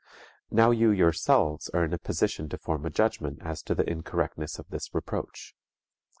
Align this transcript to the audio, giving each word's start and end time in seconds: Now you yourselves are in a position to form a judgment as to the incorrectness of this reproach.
Now 0.49 0.71
you 0.71 0.89
yourselves 0.89 1.69
are 1.75 1.85
in 1.85 1.93
a 1.93 1.99
position 1.99 2.49
to 2.49 2.57
form 2.57 2.87
a 2.87 2.89
judgment 2.89 3.37
as 3.43 3.61
to 3.61 3.75
the 3.75 3.87
incorrectness 3.87 4.57
of 4.57 4.67
this 4.69 4.95
reproach. 4.95 5.53